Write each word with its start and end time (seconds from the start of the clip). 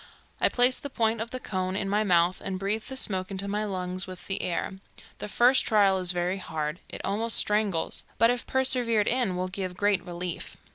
I 0.39 0.49
place 0.49 0.79
the 0.79 0.89
point 0.89 1.21
of 1.21 1.29
the 1.29 1.39
cone 1.39 1.75
in 1.75 1.87
my 1.87 2.03
mouth, 2.03 2.41
and 2.43 2.57
breathe 2.57 2.85
the 2.85 2.97
smoke 2.97 3.29
into 3.29 3.47
my 3.47 3.65
lungs 3.65 4.07
with 4.07 4.25
the 4.25 4.41
air. 4.41 4.79
The 5.19 5.27
first 5.27 5.67
trial 5.67 5.99
is 5.99 6.11
very 6.11 6.39
hard; 6.39 6.79
it 6.89 7.01
almost 7.05 7.37
strangles, 7.37 8.03
but 8.17 8.31
if 8.31 8.47
persevered 8.47 9.07
in 9.07 9.35
will 9.35 9.47
give 9.47 9.77
great 9.77 10.03
relief. 10.03 10.57